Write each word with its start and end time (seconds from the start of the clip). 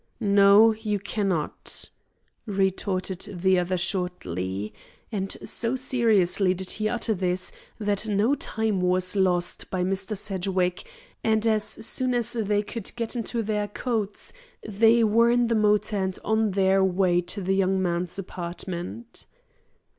"No, 0.19 0.73
you 0.73 0.97
cannot," 0.97 1.87
retorted 2.47 3.29
the 3.39 3.59
other 3.59 3.77
shortly. 3.77 4.73
And 5.11 5.37
so 5.47 5.75
seriously 5.75 6.55
did 6.55 6.71
he 6.71 6.89
utter 6.89 7.13
this 7.13 7.51
that 7.77 8.07
no 8.07 8.33
time 8.33 8.81
was 8.81 9.15
lost 9.15 9.69
by 9.69 9.83
Mr. 9.83 10.17
Sedgwick, 10.17 10.89
and 11.23 11.45
as 11.45 11.63
soon 11.63 12.15
as 12.15 12.33
they 12.33 12.63
could 12.63 12.91
get 12.95 13.15
into 13.15 13.43
their 13.43 13.67
coats, 13.67 14.33
they 14.67 15.03
were 15.03 15.29
in 15.29 15.49
the 15.49 15.53
motor 15.53 15.97
and 15.97 16.17
on 16.25 16.49
their 16.53 16.83
way 16.83 17.21
to 17.21 17.39
the 17.43 17.53
young 17.53 17.79
man's 17.79 18.17
apartment. 18.17 19.27